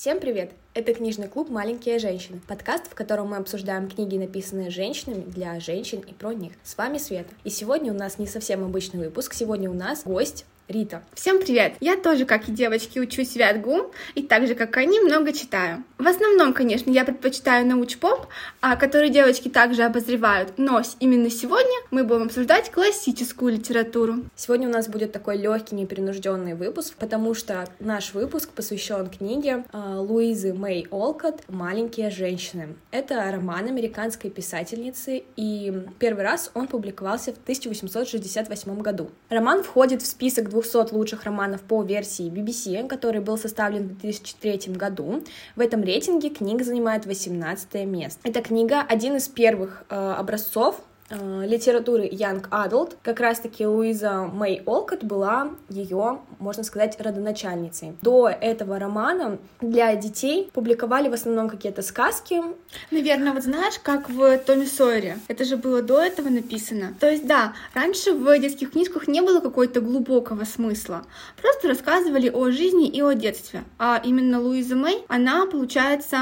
[0.00, 0.52] Всем привет!
[0.74, 5.98] Это книжный клуб «Маленькие женщины», подкаст, в котором мы обсуждаем книги, написанные женщинами для женщин
[5.98, 6.52] и про них.
[6.62, 7.34] С вами Света.
[7.42, 11.02] И сегодня у нас не совсем обычный выпуск, сегодня у нас гость Рита.
[11.14, 11.76] Всем привет!
[11.80, 15.82] Я тоже, как и девочки, учусь в Вятгу, и так же, как они, много читаю.
[15.96, 18.26] В основном, конечно, я предпочитаю науч-поп,
[18.60, 24.16] а который девочки также обозревают, но именно сегодня мы будем обсуждать классическую литературу.
[24.36, 29.94] Сегодня у нас будет такой легкий, непринужденный выпуск, потому что наш выпуск посвящен книге э,
[29.96, 32.76] Луизы Мэй Олкот «Маленькие женщины».
[32.90, 39.10] Это роман американской писательницы, и первый раз он публиковался в 1868 году.
[39.30, 44.74] Роман входит в список 200 лучших романов по версии BBC, который был составлен в 2003
[44.74, 45.22] году.
[45.56, 48.20] В этом рейтинге книга занимает 18 место.
[48.24, 55.04] Эта книга один из первых э, образцов литературы Young Adult, как раз-таки Луиза Мэй Олкот
[55.04, 57.96] была ее, можно сказать, родоначальницей.
[58.02, 62.42] До этого романа для детей публиковали в основном какие-то сказки.
[62.90, 65.18] Наверное, вот знаешь, как в Томе Сойере.
[65.28, 66.94] Это же было до этого написано.
[67.00, 71.04] То есть, да, раньше в детских книжках не было какого-то глубокого смысла.
[71.40, 73.64] Просто рассказывали о жизни и о детстве.
[73.78, 76.18] А именно Луиза Мэй, она, получается,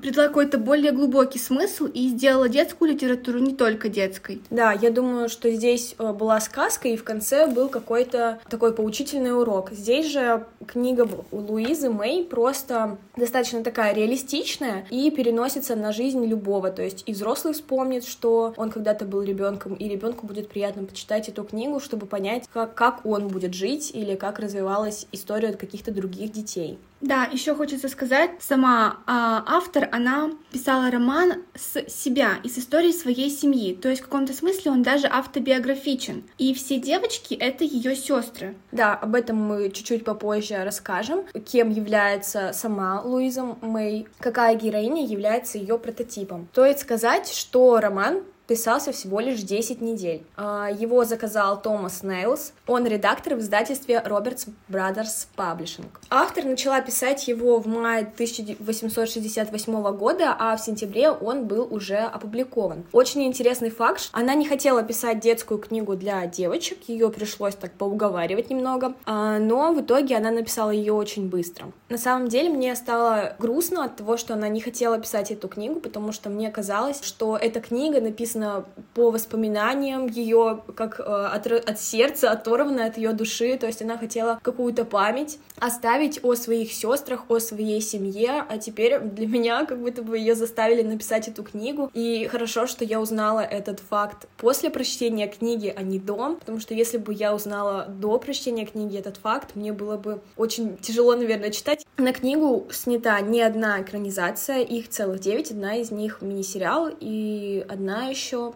[0.00, 4.42] придала какой-то более глубокий смысл и сделала детскую литературу не только детской сказкой.
[4.50, 9.38] Да, я думаю, что здесь э, была сказка, и в конце был какой-то такой поучительный
[9.38, 9.70] урок.
[9.72, 16.70] Здесь же книга Луизы Мэй просто достаточно такая реалистичная и переносится на жизнь любого.
[16.70, 21.28] То есть и взрослый вспомнит, что он когда-то был ребенком, и ребенку будет приятно почитать
[21.28, 25.90] эту книгу, чтобы понять, как, как он будет жить или как развивалась история от каких-то
[25.92, 26.78] других детей.
[27.00, 32.92] Да, еще хочется сказать, сама а, автор, она писала роман с себя и с историей
[32.92, 33.72] своей семьи.
[33.74, 36.24] То есть в каком-то смысле он даже автобиографичен.
[36.38, 38.56] И все девочки— это ее сестры.
[38.72, 41.24] Да, об этом мы чуть-чуть попозже расскажем.
[41.46, 46.48] Кем является сама Луиза Мэй, какая героиня является ее прототипом.
[46.52, 50.22] То есть сказать, что роман писался всего лишь 10 недель.
[50.36, 55.84] А, его заказал Томас Нейлс, он редактор в издательстве Roberts Brothers Publishing.
[56.10, 62.84] Автор начала писать его в мае 1868 года, а в сентябре он был уже опубликован.
[62.92, 68.48] Очень интересный факт, она не хотела писать детскую книгу для девочек, ее пришлось так поуговаривать
[68.48, 71.66] немного, а, но в итоге она написала ее очень быстро.
[71.90, 75.80] На самом деле мне стало грустно от того, что она не хотела писать эту книгу,
[75.80, 81.46] потому что мне казалось, что эта книга написана написано по воспоминаниям ее, как э, от,
[81.46, 86.72] от сердца, оторвана от ее души, то есть она хотела какую-то память оставить о своих
[86.72, 91.42] сестрах, о своей семье, а теперь для меня как будто бы ее заставили написать эту
[91.42, 96.60] книгу, и хорошо, что я узнала этот факт после прочтения книги, а не до, потому
[96.60, 101.16] что если бы я узнала до прочтения книги этот факт, мне было бы очень тяжело,
[101.16, 101.84] наверное, читать.
[101.96, 108.08] На книгу снята не одна экранизация, их целых девять, одна из них мини-сериал, и одна
[108.08, 108.52] еще еще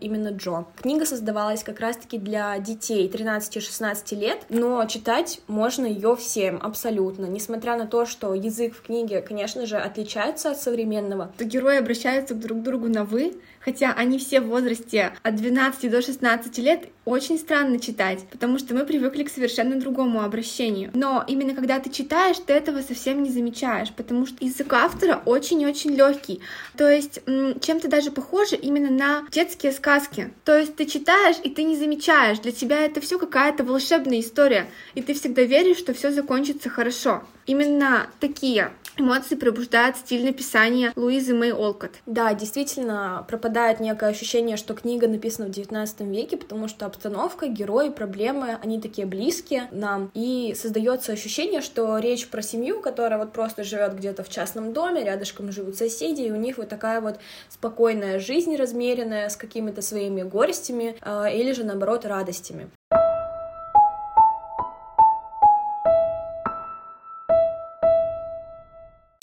[0.00, 0.66] именно Джо.
[0.80, 7.26] Книга создавалась как раз-таки для детей 13-16 лет, но читать можно ее всем, абсолютно.
[7.26, 11.32] Несмотря на то, что язык в книге, конечно же, отличается от современного.
[11.38, 15.90] То герои обращаются друг к другу на «вы», хотя они все в возрасте от 12
[15.90, 20.90] до 16 лет, очень странно читать, потому что мы привыкли к совершенно другому обращению.
[20.94, 25.94] Но именно когда ты читаешь, ты этого совсем не замечаешь, потому что язык автора очень-очень
[25.94, 26.40] легкий.
[26.76, 30.32] То есть чем-то даже похоже именно на детские сказки.
[30.44, 32.38] То есть ты читаешь, и ты не замечаешь.
[32.38, 37.22] Для тебя это все какая-то волшебная история, и ты всегда веришь, что все закончится хорошо.
[37.46, 41.92] Именно такие эмоции пробуждает стиль написания Луизы Мэй Олкот.
[42.06, 47.88] Да, действительно, пропадает некое ощущение, что книга написана в 19 веке, потому что обстановка, герои,
[47.88, 53.64] проблемы, они такие близкие нам, и создается ощущение, что речь про семью, которая вот просто
[53.64, 57.18] живет где-то в частном доме, рядышком живут соседи, и у них вот такая вот
[57.48, 62.70] спокойная жизнь размеренная, с какими-то своими горестями, э, или же, наоборот, радостями.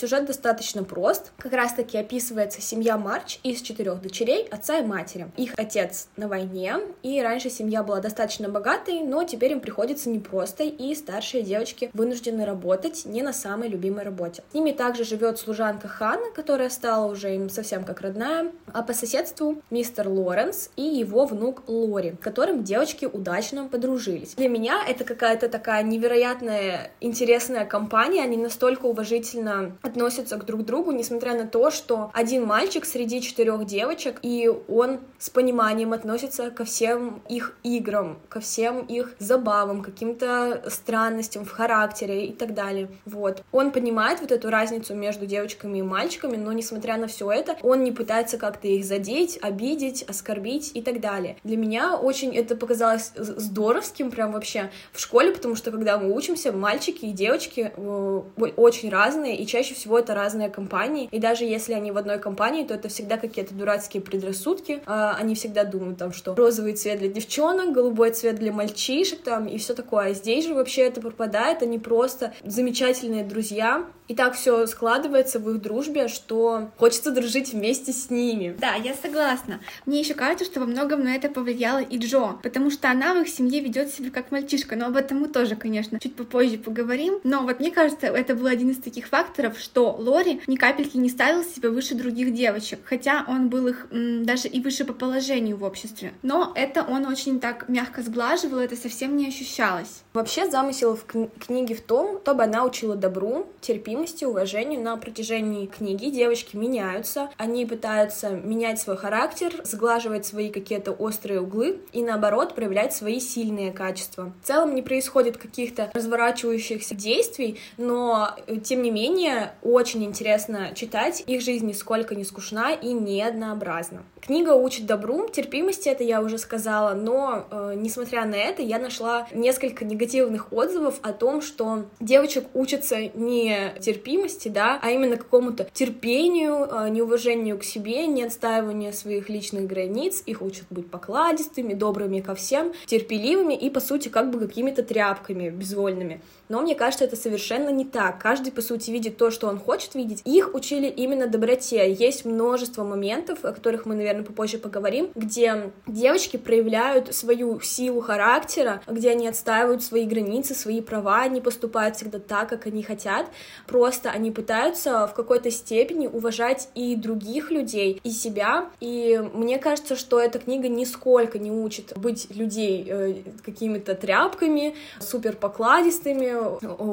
[0.02, 1.30] Сюжет достаточно прост.
[1.36, 5.28] Как раз-таки описывается семья Марч из четырех дочерей, отца и матери.
[5.36, 10.64] Их отец на войне, и раньше семья была достаточно богатой, но теперь им приходится непросто,
[10.64, 14.42] и старшие девочки вынуждены работать не на самой любимой работе.
[14.50, 18.94] С ними также живет служанка Ханна, которая стала уже им совсем как родная, а по
[18.94, 24.34] соседству мистер Лоренс и его внук Лори, с которым девочки удачно подружились.
[24.34, 30.92] Для меня это какая-то такая невероятная, интересная компания, они настолько уважительно относятся к друг другу,
[30.92, 36.64] несмотря на то, что один мальчик среди четырех девочек, и он с пониманием относится ко
[36.64, 42.88] всем их играм, ко всем их забавам, каким-то странностям в характере и так далее.
[43.04, 43.42] Вот.
[43.52, 47.84] Он понимает вот эту разницу между девочками и мальчиками, но несмотря на все это, он
[47.84, 51.36] не пытается как-то их задеть, обидеть, оскорбить и так далее.
[51.44, 56.52] Для меня очень это показалось здоровским прям вообще в школе, потому что когда мы учимся,
[56.52, 58.22] мальчики и девочки э,
[58.56, 62.64] очень разные, и чаще всего это разные компании, и даже если они в одной компании,
[62.64, 67.08] то это всегда какие-то дурацкие предрассудки, а они всегда думают там, что розовый цвет для
[67.08, 71.62] девчонок, голубой цвет для мальчишек там и все такое, а здесь же вообще это пропадает,
[71.62, 77.92] они просто замечательные друзья, и так все складывается в их дружбе, что хочется дружить вместе
[77.92, 78.54] с ними.
[78.58, 79.60] Да, я согласна.
[79.86, 83.22] Мне еще кажется, что во многом на это повлияла и Джо, потому что она в
[83.22, 87.20] их семье ведет себя как мальчишка, но об этом мы тоже, конечно, чуть попозже поговорим.
[87.24, 91.08] Но вот мне кажется, это был один из таких факторов, что Лори ни капельки не
[91.08, 95.56] ставил себя выше других девочек, хотя он был их м, даже и выше по положению
[95.56, 96.12] в обществе.
[96.22, 100.02] Но это он очень так мягко сглаживал, это совсем не ощущалось.
[100.12, 103.46] Вообще замысел в кни- книге в том, чтобы она учила добру,
[103.92, 104.80] терпимости, уважению.
[104.80, 111.80] На протяжении книги девочки меняются, они пытаются менять свой характер, сглаживать свои какие-то острые углы
[111.92, 114.32] и наоборот проявлять свои сильные качества.
[114.42, 121.22] В целом не происходит каких-то разворачивающихся действий, но э, тем не менее очень интересно читать.
[121.26, 124.04] Их жизнь нисколько не скучна и не однообразна.
[124.22, 129.26] Книга учит добру, терпимости, это я уже сказала, но э, несмотря на это, я нашла
[129.32, 136.68] несколько негативных отзывов о том, что девочек учатся не терпимости, да, а именно какому-то терпению,
[136.70, 142.34] э, неуважению к себе, не отстаиванию своих личных границ, их учат быть покладистыми, добрыми ко
[142.34, 146.20] всем, терпеливыми и, по сути, как бы какими-то тряпками безвольными.
[146.48, 148.20] Но мне кажется, это совершенно не так.
[148.20, 150.20] Каждый, по сути, видит то, что он хочет видеть.
[150.26, 151.90] Их учили именно доброте.
[151.90, 158.82] Есть множество моментов, о которых мы, наверное, попозже поговорим, где девочки проявляют свою силу характера,
[158.86, 163.26] где они отстаивают свои границы, свои права, не поступают всегда так, как они хотят.
[163.72, 168.66] Просто они пытаются в какой-то степени уважать и других людей, и себя.
[168.80, 175.36] И мне кажется, что эта книга нисколько не учит быть людей э, какими-то тряпками, супер
[175.36, 176.34] покладистыми,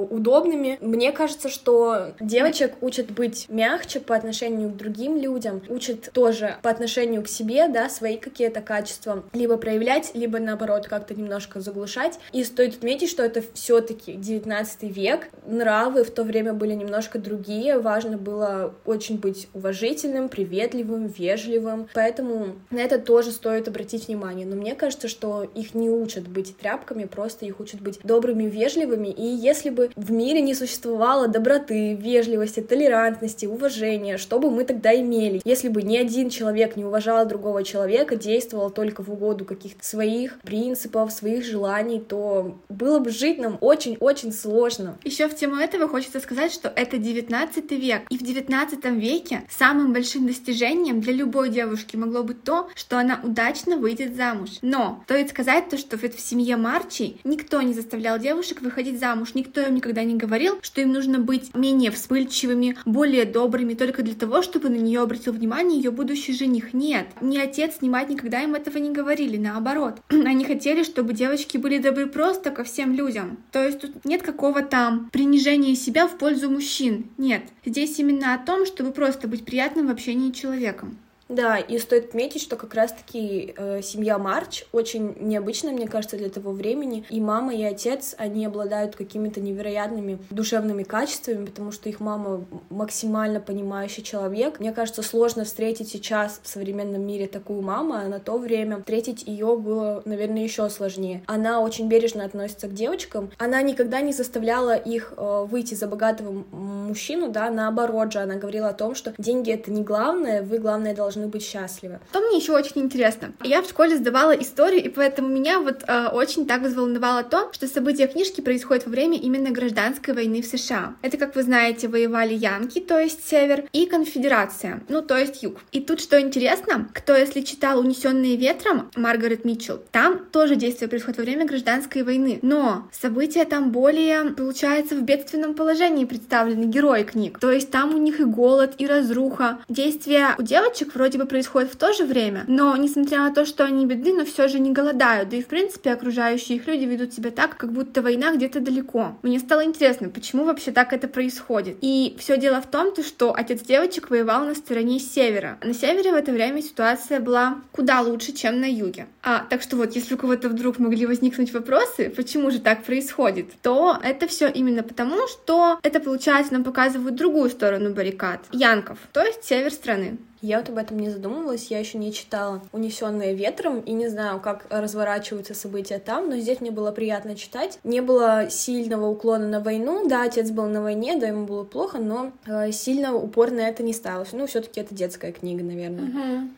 [0.10, 0.78] удобными.
[0.80, 6.70] Мне кажется, что девочек учат быть мягче по отношению к другим людям, учат тоже по
[6.70, 12.20] отношению к себе, да, свои какие-то качества либо проявлять, либо наоборот как-то немножко заглушать.
[12.32, 17.80] И стоит отметить, что это все-таки 19 век, нравы в то время были немножко другие,
[17.80, 24.46] важно было очень быть уважительным, приветливым, вежливым, поэтому на это тоже стоит обратить внимание.
[24.46, 29.08] Но мне кажется, что их не учат быть тряпками, просто их учат быть добрыми, вежливыми
[29.08, 34.96] и если бы в мире не существовало доброты, вежливости, толерантности, уважения, что бы мы тогда
[34.96, 35.42] имели?
[35.44, 40.40] Если бы ни один человек не уважал другого человека, действовал только в угоду каких-то своих
[40.42, 44.98] принципов, своих желаний, то было бы жить нам очень-очень сложно.
[45.04, 49.94] Еще в тему этого хочется сказать, что это 19 век, и в 19 веке самым
[49.94, 54.50] большим достижением для любой девушки могло быть то, что она удачно выйдет замуж.
[54.62, 59.62] Но стоит сказать то, что в семье Марчи никто не заставлял девушек выходить замуж никто
[59.62, 64.42] им никогда не говорил, что им нужно быть менее вспыльчивыми, более добрыми, только для того,
[64.42, 66.74] чтобы на нее обратил внимание ее будущий жених.
[66.74, 70.02] Нет, ни отец, ни мать никогда им этого не говорили, наоборот.
[70.10, 73.38] Они хотели, чтобы девочки были добры просто ко всем людям.
[73.52, 77.10] То есть тут нет какого-то принижения себя в пользу мужчин.
[77.18, 80.98] Нет, здесь именно о том, чтобы просто быть приятным в общении человеком.
[81.30, 86.30] Да, и стоит отметить, что как раз-таки э, семья Марч очень необычная, мне кажется, для
[86.30, 87.06] того времени.
[87.12, 93.40] И мама, и отец, они обладают какими-то невероятными душевными качествами, потому что их мама максимально
[93.40, 94.60] понимающий человек.
[94.60, 99.22] Мне кажется, сложно встретить сейчас в современном мире такую маму, а на то время встретить
[99.28, 101.22] ее было, наверное, еще сложнее.
[101.28, 103.30] Она очень бережно относится к девочкам.
[103.38, 108.70] Она никогда не заставляла их э, выйти за богатого мужчину, да, наоборот же, она говорила
[108.70, 112.00] о том, что деньги это не главное, вы, главное, должны должны быть счастливы.
[112.10, 113.34] Что мне еще очень интересно.
[113.44, 117.68] Я в школе сдавала историю, и поэтому меня вот э, очень так взволновало то, что
[117.68, 120.96] события книжки происходят во время именно гражданской войны в США.
[121.02, 125.58] Это, как вы знаете, воевали Янки, то есть Север, и Конфедерация, ну, то есть Юг.
[125.72, 131.18] И тут что интересно, кто, если читал «Унесенные ветром» Маргарет Митчелл, там тоже действие происходит
[131.18, 137.40] во время гражданской войны, но события там более, получается, в бедственном положении представлены герои книг.
[137.40, 139.60] То есть там у них и голод, и разруха.
[139.68, 143.44] Действия у девочек вроде вроде бы происходят в то же время, но несмотря на то,
[143.44, 145.30] что они бедны, но все же не голодают.
[145.30, 149.18] Да и в принципе окружающие их люди ведут себя так, как будто война где-то далеко.
[149.24, 151.78] Мне стало интересно, почему вообще так это происходит.
[151.82, 155.58] И все дело в том, то, что отец девочек воевал на стороне севера.
[155.64, 159.08] На севере в это время ситуация была куда лучше, чем на юге.
[159.24, 163.48] А, так что вот, если у кого-то вдруг могли возникнуть вопросы, почему же так происходит,
[163.64, 169.24] то это все именно потому, что это, получается, нам показывают другую сторону баррикад, Янков, то
[169.24, 170.20] есть север страны.
[170.42, 174.40] Я вот об этом не задумывалась, я еще не читала «Унесенные ветром» и не знаю,
[174.40, 177.80] как разворачиваются события там, но здесь мне было приятно читать.
[177.84, 181.98] Не было сильного уклона на войну, да, отец был на войне, да, ему было плохо,
[181.98, 184.32] но э, сильно упор на это не ставилось.
[184.32, 186.04] Ну, все таки это детская книга, наверное.
[186.04, 186.50] Угу.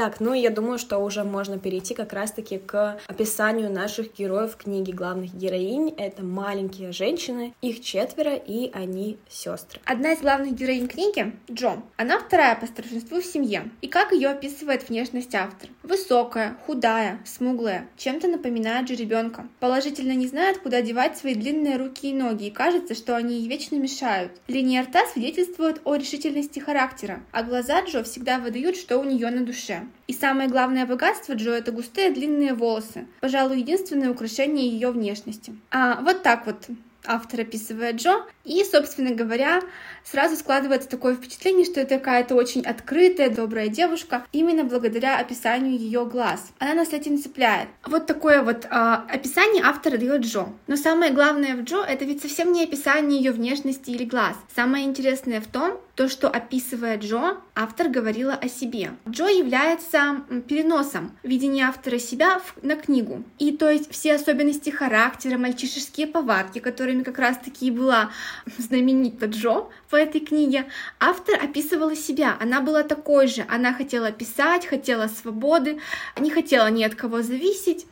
[0.00, 4.92] Так, ну я думаю, что уже можно перейти как раз-таки к описанию наших героев книги
[4.92, 5.90] главных героинь.
[5.94, 9.78] Это маленькие женщины, их четверо, и они сестры.
[9.84, 11.82] Одна из главных героинь книги— Джо.
[11.98, 13.70] Она вторая по старшинству в семье.
[13.82, 15.68] И как ее описывает внешность автор?
[15.82, 19.48] Высокая, худая, смуглая, чем-то напоминает же ребенка.
[19.58, 23.48] Положительно не знает, куда девать свои длинные руки и ноги, и кажется, что они ей
[23.48, 24.32] вечно мешают.
[24.48, 29.44] Линия рта свидетельствует о решительности характера, а глаза Джо всегда выдают, что у нее на
[29.44, 29.86] душе.
[30.06, 33.06] И самое главное богатство Джо— это густые длинные волосы.
[33.20, 35.54] Пожалуй, единственное украшение ее внешности.
[35.70, 36.68] А вот так вот
[37.04, 38.24] автор описывает Джо.
[38.44, 39.60] И, собственно говоря,
[40.04, 46.04] сразу складывается такое впечатление, что это какая-то очень открытая, добрая девушка, именно благодаря описанию ее
[46.06, 46.52] глаз.
[46.58, 47.68] Она нас этим цепляет.
[47.84, 50.48] Вот такое вот э, описание автора дает Джо.
[50.66, 54.36] Но самое главное в Джо это ведь совсем не описание ее внешности или глаз.
[54.54, 58.92] Самое интересное в том, то, что описывая Джо, автор говорила о себе.
[59.06, 63.22] Джо является переносом видения автора себя в, на книгу.
[63.38, 66.58] И то есть все особенности характера, мальчишеские повадки,
[66.90, 68.10] которыми как раз-таки и была
[68.58, 70.64] знаменита Джо в этой книге,
[70.98, 72.36] автор описывала себя.
[72.40, 73.44] Она была такой же.
[73.48, 75.78] Она хотела писать, хотела свободы,
[76.18, 77.86] не хотела ни от кого зависеть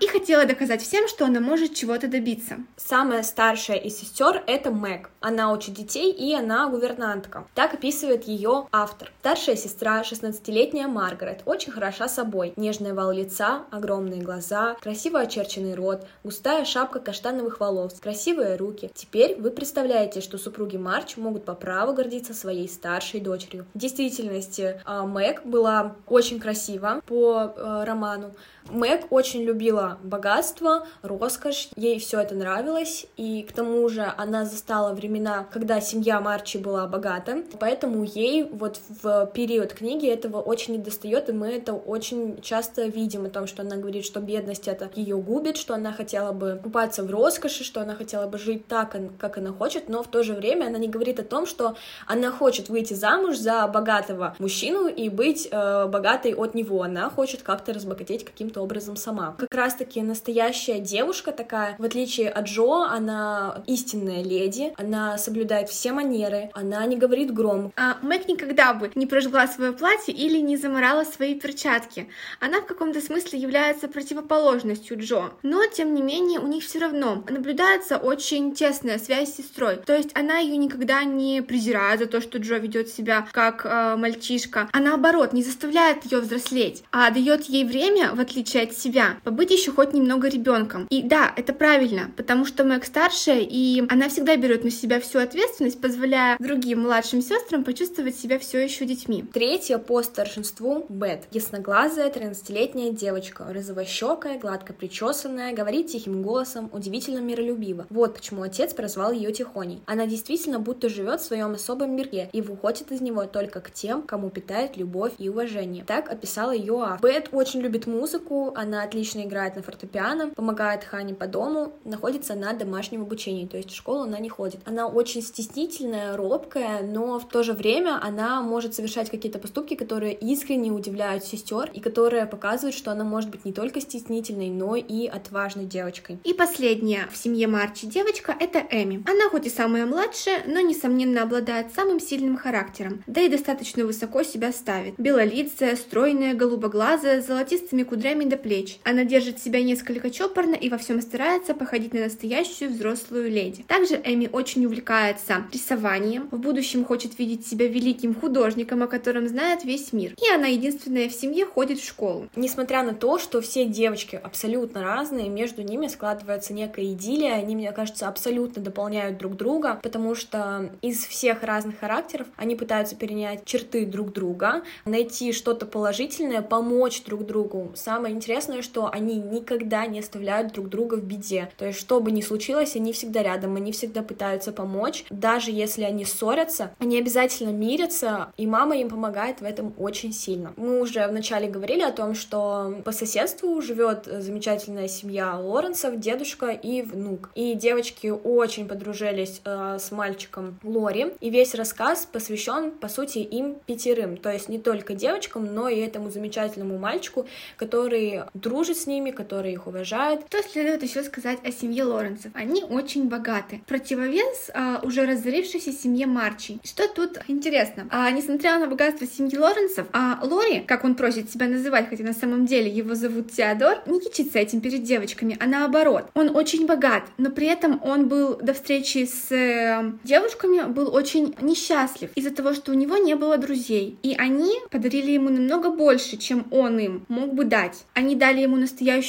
[0.00, 2.58] и хотела доказать всем, что она может чего-то добиться.
[2.76, 5.10] Самая старшая из сестер это Мэг.
[5.20, 7.46] Она учит детей и она гувернантка.
[7.54, 9.12] Так описывает ее автор.
[9.20, 12.52] Старшая сестра, 16-летняя Маргарет, очень хороша собой.
[12.56, 18.90] Нежная вал лица, огромные глаза, красиво очерченный рот, густая шапка каштановых волос, красивые руки.
[18.94, 23.66] Теперь вы представляете, что супруги Марч могут по праву гордиться своей старшей дочерью.
[23.74, 28.32] В действительности а, Мэг была очень красива по э, роману.
[28.70, 34.92] Мэг очень любила богатство, роскошь, ей все это нравилось, и к тому же она застала
[34.94, 41.28] времена, когда семья Марчи была богата, поэтому ей вот в период книги этого очень недостает,
[41.28, 45.16] и мы это очень часто видим о том, что она говорит, что бедность это ее
[45.16, 49.38] губит, что она хотела бы купаться в роскоши, что она хотела бы жить так, как
[49.38, 51.76] она хочет, но в то же время она не говорит о том, что
[52.06, 57.42] она хочет выйти замуж за богатого мужчину и быть э, богатой от него, она хочет
[57.42, 59.34] как-то разбогатеть каким-то образом сама.
[59.38, 65.92] Как раз-таки настоящая девушка такая, в отличие от Джо, она истинная леди, она соблюдает все
[65.92, 67.72] манеры, она не говорит громко.
[67.76, 72.08] А Мэг никогда бы не прожгла свое платье или не заморала свои перчатки.
[72.40, 75.30] Она в каком-то смысле является противоположностью Джо.
[75.42, 79.76] Но, тем не менее, у них все равно наблюдается очень тесная связь с сестрой.
[79.76, 83.96] То есть она ее никогда не презирает за то, что Джо ведет себя как э,
[83.96, 89.18] мальчишка, а наоборот, не заставляет ее взрослеть, а дает ей время, в отличие от себя,
[89.22, 90.86] побыть еще хоть немного ребенком.
[90.90, 95.18] И да, это правильно, потому что Мэг старшая, и она всегда берет на себя всю
[95.18, 99.24] ответственность, позволяя другим младшим сестрам почувствовать себя все еще детьми.
[99.32, 101.24] Третья по старшинству Бет.
[101.30, 107.86] Ясноглазая 13-летняя девочка, розовощекая, гладко причесанная, говорит тихим голосом, удивительно миролюбиво.
[107.90, 109.82] Вот почему отец прозвал ее Тихоней.
[109.86, 114.02] Она действительно будто живет в своем особом мире и выходит из него только к тем,
[114.02, 115.84] кому питает любовь и уважение.
[115.84, 117.10] Так описала ее автор.
[117.10, 122.52] Бет очень любит музыку, она отлично играет на фортепиано, помогает Хане по дому, находится на
[122.52, 124.60] домашнем обучении, то есть в школу она не ходит.
[124.64, 130.14] Она очень стеснительная, робкая, но в то же время она может совершать какие-то поступки, которые
[130.14, 135.06] искренне удивляют сестер и которые показывают, что она может быть не только стеснительной, но и
[135.06, 136.18] отважной девочкой.
[136.24, 139.02] И последняя в семье Марчи девочка— это Эми.
[139.08, 144.22] Она хоть и самая младшая, но, несомненно, обладает самым сильным характером, да и достаточно высоко
[144.22, 144.94] себя ставит.
[144.98, 148.78] Белолицая, стройная, голубоглазая, с золотистыми кудрями до плеч.
[148.84, 153.62] Она держит себя несколько чопорно и во всем старается походить на настоящую взрослую леди.
[153.66, 156.28] Также Эми очень увлекается рисованием.
[156.30, 160.14] В будущем хочет видеть себя великим художником, о котором знает весь мир.
[160.22, 162.28] И она единственная в семье ходит в школу.
[162.36, 167.72] Несмотря на то, что все девочки абсолютно разные, между ними складывается некая идиллия, они, мне
[167.72, 173.86] кажется, абсолютно дополняют друг друга, потому что из всех разных характеров они пытаются перенять черты
[173.86, 177.72] друг друга, найти что-то положительное, помочь друг другу.
[177.74, 181.50] Самое интересное, что они никогда не оставляют друг друга в беде.
[181.56, 185.04] То есть, что бы ни случилось, они всегда рядом, они всегда пытаются помочь.
[185.10, 190.52] Даже если они ссорятся, они обязательно мирятся, и мама им помогает в этом очень сильно.
[190.56, 196.82] Мы уже вначале говорили о том, что по соседству живет замечательная семья Лоренсов, дедушка и
[196.82, 197.30] внук.
[197.34, 203.56] И девочки очень подружились э, с мальчиком Лори, и весь рассказ посвящен, по сути, им
[203.66, 204.16] пятерым.
[204.16, 209.52] То есть не только девочкам, но и этому замечательному мальчику, который дружит с ними, который
[209.52, 210.20] их уважает.
[210.28, 212.30] Что следует еще сказать о семье Лоренсов?
[212.34, 213.60] Они очень богаты.
[213.66, 216.60] Противовес а, уже разорившейся семье Марчи.
[216.62, 217.88] Что тут интересно?
[217.90, 222.12] А, несмотря на богатство семьи Лоренсов, а Лори, как он просит себя называть, хотя на
[222.12, 226.04] самом деле его зовут Теодор, не кичится этим перед девочками, а наоборот.
[226.14, 231.34] Он очень богат, но при этом он был до встречи с э, девушками был очень
[231.40, 233.98] несчастлив из-за того, что у него не было друзей.
[234.04, 237.84] И они подарили ему намного больше, чем он им мог бы дать.
[237.94, 239.07] Они дали ему настоящую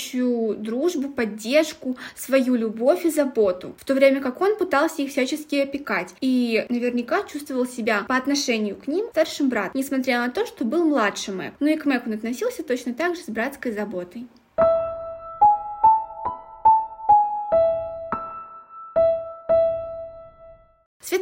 [0.58, 6.14] дружбу, поддержку, свою любовь и заботу, в то время как он пытался их всячески опекать.
[6.22, 10.86] И наверняка чувствовал себя по отношению к ним старшим брат, несмотря на то, что был
[10.86, 11.54] младше Мэг.
[11.60, 14.28] Ну и к Мэг он относился точно так же с братской заботой.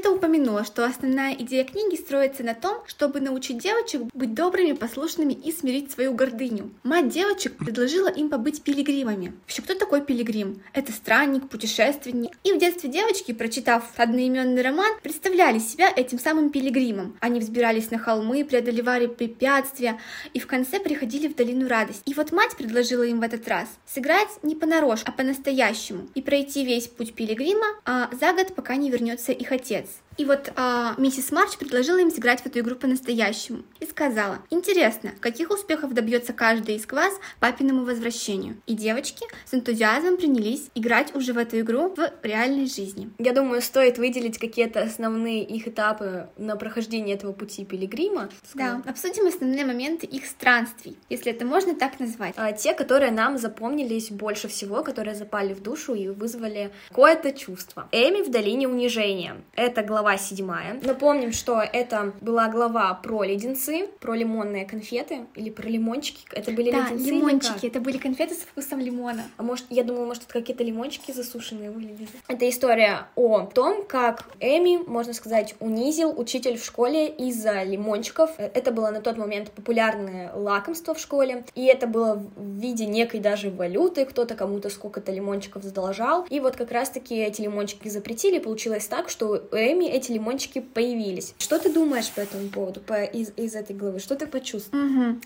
[0.07, 5.33] Света упомянула, что основная идея книги строится на том, чтобы научить девочек быть добрыми, послушными
[5.33, 6.71] и смирить свою гордыню.
[6.83, 9.33] Мать девочек предложила им побыть пилигримами.
[9.41, 10.61] Вообще, кто такой пилигрим?
[10.73, 12.31] Это странник, путешественник.
[12.43, 17.17] И в детстве девочки, прочитав одноименный роман, представляли себя этим самым пилигримом.
[17.19, 19.99] Они взбирались на холмы, преодолевали препятствия
[20.33, 22.03] и в конце приходили в долину радость.
[22.05, 26.63] И вот мать предложила им в этот раз сыграть не понарошку, а по-настоящему и пройти
[26.63, 30.06] весь путь пилигрима а за год, пока не вернется их отец отец.
[30.17, 35.11] И вот а, миссис Марч предложила им сыграть в эту игру по-настоящему и сказала, интересно,
[35.19, 38.57] каких успехов добьется каждый из вас папиному возвращению.
[38.65, 43.11] И девочки с энтузиазмом принялись играть уже в эту игру в реальной жизни.
[43.19, 48.29] Я думаю, стоит выделить какие-то основные их этапы на прохождение этого пути пилигрима.
[48.55, 52.33] Да, обсудим основные моменты их странствий, если это можно так назвать.
[52.37, 57.87] А, те, которые нам запомнились больше всего, которые запали в душу и вызвали какое-то чувство.
[57.91, 59.35] Эми в долине унижения.
[59.55, 60.79] Это глава глава седьмая.
[60.83, 66.19] Напомним, что это была глава про леденцы, про лимонные конфеты или про лимончики.
[66.31, 67.65] Это были да, леденцы лимончики.
[67.65, 69.23] Это были конфеты со вкусом лимона.
[69.35, 72.07] А может, я думала, может, это какие-то лимончики засушенные выглядели.
[72.29, 78.31] Это история о том, как Эми, можно сказать, унизил учитель в школе из-за лимончиков.
[78.37, 83.19] Это было на тот момент популярное лакомство в школе, и это было в виде некой
[83.19, 84.05] даже валюты.
[84.05, 86.25] Кто-то кому-то сколько-то лимончиков задолжал.
[86.29, 88.39] И вот как раз-таки эти лимончики запретили.
[88.39, 91.33] Получилось так, что у Эми эти лимончики появились.
[91.37, 93.99] Что ты думаешь по этому поводу, по, из, из этой главы?
[93.99, 94.85] Что ты почувствовал?
[94.85, 95.19] Угу.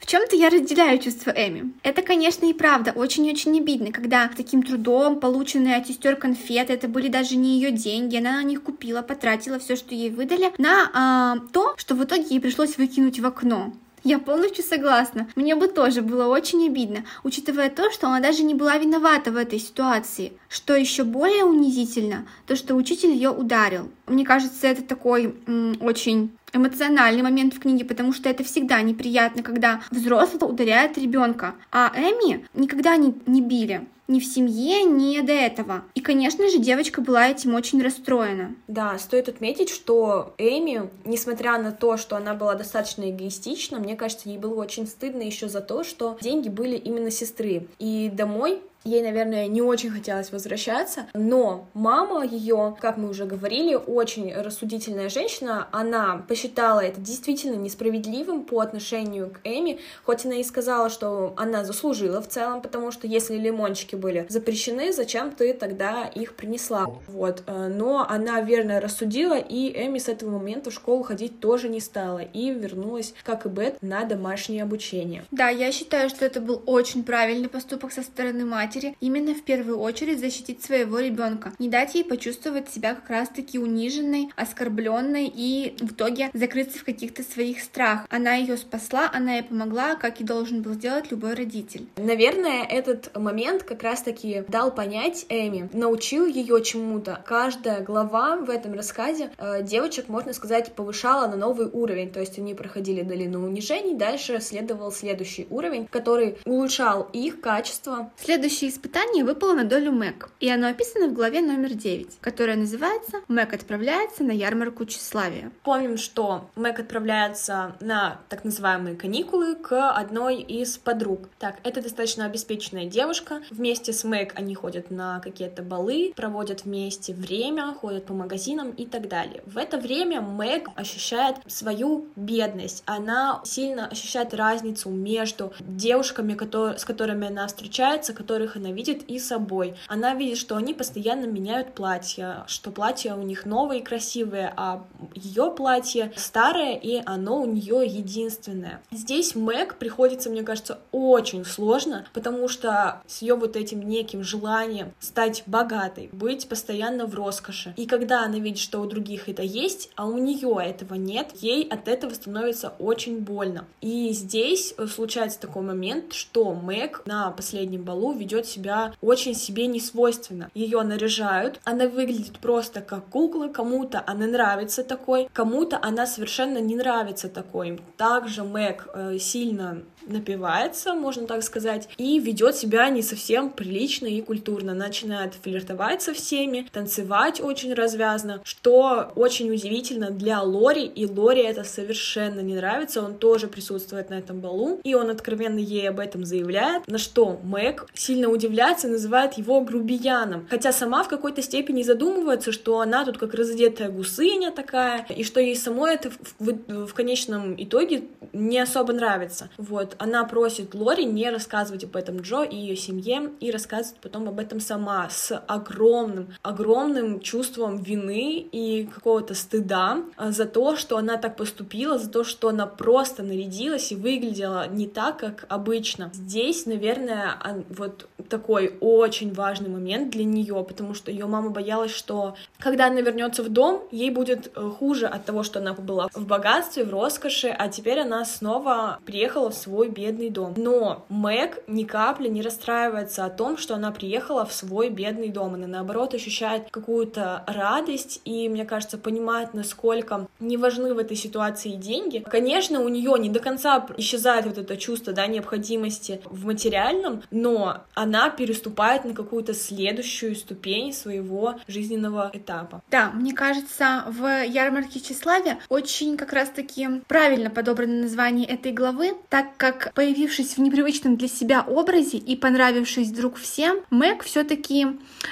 [0.00, 1.72] В чем-то я разделяю чувство Эми.
[1.82, 7.08] Это, конечно, и правда очень-очень обидно, когда таким трудом полученные от сестер конфеты, это были
[7.08, 11.36] даже не ее деньги, она на них купила, потратила все, что ей выдали, на а,
[11.52, 13.72] то, что в итоге ей пришлось выкинуть в окно.
[14.08, 15.28] Я полностью согласна.
[15.36, 19.36] Мне бы тоже было очень обидно, учитывая то, что она даже не была виновата в
[19.36, 20.32] этой ситуации.
[20.48, 23.90] Что еще более унизительно, то, что учитель ее ударил.
[24.06, 29.42] Мне кажется, это такой м, очень эмоциональный момент в книге, потому что это всегда неприятно,
[29.42, 31.54] когда взрослый ударяет ребенка.
[31.70, 35.84] А Эми никогда не, не били ни в семье, ни до этого.
[35.94, 38.54] И, конечно же, девочка была этим очень расстроена.
[38.66, 44.28] Да, стоит отметить, что Эми, несмотря на то, что она была достаточно эгоистична, мне кажется,
[44.28, 47.68] ей было очень стыдно еще за то, что деньги были именно сестры.
[47.78, 53.74] И домой Ей, наверное, не очень хотелось возвращаться, но мама ее, как мы уже говорили,
[53.74, 60.44] очень рассудительная женщина, она посчитала это действительно несправедливым по отношению к Эми, хоть она и
[60.44, 66.04] сказала, что она заслужила в целом, потому что если лимончики были запрещены, зачем ты тогда
[66.06, 66.86] их принесла?
[67.08, 71.68] Вот, э, но она верно рассудила, и Эми с этого момента в школу ходить тоже
[71.68, 75.24] не стала, и вернулась, как и Бет, на домашнее обучение.
[75.30, 79.42] Да, я считаю, что это был очень правильный поступок со стороны матери, матери именно в
[79.42, 85.74] первую очередь защитить своего ребенка, не дать ей почувствовать себя как раз-таки униженной, оскорбленной и
[85.80, 88.06] в итоге закрыться в каких-то своих страхах.
[88.10, 91.86] Она ее спасла, она ей помогла, как и должен был сделать любой родитель.
[91.96, 97.22] Наверное, этот момент как раз-таки дал понять Эми, научил ее чему-то.
[97.24, 102.38] Каждая глава в этом рассказе э, девочек, можно сказать, повышала на новый уровень, то есть
[102.38, 108.12] они проходили долину унижений, дальше следовал следующий уровень, который улучшал их качество.
[108.58, 113.20] Следующее испытание выпало на долю Мэг, и оно описано в главе номер 9, которая называется
[113.28, 115.52] «Мэг отправляется на ярмарку тщеславия».
[115.62, 121.28] Помним, что Мэг отправляется на так называемые каникулы к одной из подруг.
[121.38, 123.42] Так, это достаточно обеспеченная девушка.
[123.52, 128.86] Вместе с Мэг они ходят на какие-то балы, проводят вместе время, ходят по магазинам и
[128.86, 129.40] так далее.
[129.46, 132.82] В это время Мэг ощущает свою бедность.
[132.86, 136.36] Она сильно ощущает разницу между девушками,
[136.76, 139.74] с которыми она встречается, которых она видит, и собой.
[139.86, 144.84] Она видит, что они постоянно меняют платья, что платья у них новые и красивые, а
[145.14, 148.80] ее платье старое, и оно у нее единственное.
[148.90, 154.92] Здесь Мэг приходится, мне кажется, очень сложно, потому что с ее вот этим неким желанием
[154.98, 157.74] стать богатой, быть постоянно в роскоши.
[157.76, 161.66] И когда она видит, что у других это есть, а у нее этого нет, ей
[161.68, 163.66] от этого становится очень больно.
[163.80, 169.80] И здесь случается такой момент, что Мэг на последнем балу ведет себя очень себе не
[169.80, 170.50] свойственно.
[170.54, 176.76] Ее наряжают, она выглядит просто как кукла, кому-то она нравится такой, кому-то она совершенно не
[176.76, 177.80] нравится такой.
[177.96, 184.20] Также Мэг э, сильно напивается, можно так сказать, и ведет себя не совсем прилично и
[184.20, 184.74] культурно.
[184.74, 191.64] Начинает флиртовать со всеми, танцевать очень развязно, что очень удивительно для Лори, и Лори это
[191.64, 196.24] совершенно не нравится, он тоже присутствует на этом балу, и он откровенно ей об этом
[196.24, 202.52] заявляет, на что Мэг сильно удивляется называет его грубияном, хотя сама в какой-то степени задумывается,
[202.52, 206.94] что она тут как разодетая гусыня такая, и что ей самой это в, в, в
[206.94, 209.50] конечном итоге не особо нравится.
[209.56, 214.28] Вот, она просит Лори не рассказывать об этом Джо и ее семье, и рассказывать потом
[214.28, 220.96] об этом сама с огромным, огромным чувством вины и какого-то стыда а, за то, что
[220.96, 226.10] она так поступила, за то, что она просто нарядилась и выглядела не так, как обычно.
[226.14, 232.34] Здесь, наверное, вот такой очень важный момент для нее, потому что ее мама боялась, что
[232.58, 236.26] когда она вернется в дом, ей будет э, хуже от того, что она была в
[236.26, 240.54] богатстве, в роскоши, а теперь она снова приехала в свой свой бедный дом.
[240.56, 245.54] Но Мэг ни капли не расстраивается о том, что она приехала в свой бедный дом.
[245.54, 251.72] Она, наоборот, ощущает какую-то радость и, мне кажется, понимает, насколько не важны в этой ситуации
[251.72, 252.24] деньги.
[252.30, 257.78] Конечно, у нее не до конца исчезает вот это чувство, да, необходимости в материальном, но
[257.94, 262.82] она переступает на какую-то следующую ступень своего жизненного этапа.
[262.90, 269.56] Да, мне кажется, в ярмарке тщеславия очень как раз-таки правильно подобрано название этой главы, так
[269.56, 274.86] как как появившись в непривычном для себя образе и понравившись вдруг всем, Мэг все-таки